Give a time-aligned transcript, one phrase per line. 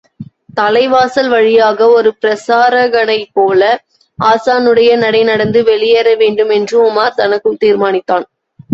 [0.59, 3.61] தலைவாசல் வழியாக, ஒரு பிரசாரகனைப்போல
[4.19, 8.27] ஹாஸானுடைய நடை நடந்து வெளியேறவேண்டும் என்று உமார் தனக்குள் தீர்மானித்தான்.